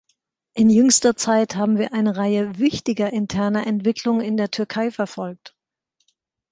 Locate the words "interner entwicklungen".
3.13-4.21